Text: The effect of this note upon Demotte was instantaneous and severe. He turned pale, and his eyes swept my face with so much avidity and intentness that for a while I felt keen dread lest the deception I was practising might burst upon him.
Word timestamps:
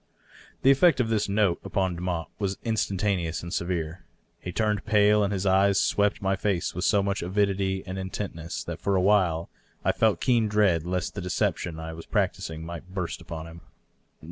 The 0.63 0.71
effect 0.71 0.99
of 0.99 1.09
this 1.09 1.29
note 1.29 1.59
upon 1.63 1.95
Demotte 1.95 2.31
was 2.39 2.57
instantaneous 2.63 3.43
and 3.43 3.53
severe. 3.53 4.03
He 4.39 4.51
turned 4.51 4.83
pale, 4.83 5.23
and 5.23 5.31
his 5.31 5.45
eyes 5.45 5.79
swept 5.79 6.23
my 6.23 6.35
face 6.35 6.73
with 6.73 6.85
so 6.85 7.03
much 7.03 7.21
avidity 7.21 7.83
and 7.85 7.99
intentness 7.99 8.63
that 8.63 8.81
for 8.81 8.95
a 8.95 8.99
while 9.01 9.51
I 9.85 9.91
felt 9.91 10.19
keen 10.19 10.47
dread 10.47 10.87
lest 10.87 11.13
the 11.13 11.21
deception 11.21 11.79
I 11.79 11.93
was 11.93 12.07
practising 12.07 12.65
might 12.65 12.91
burst 12.95 13.21
upon 13.21 13.45
him. 13.45 13.61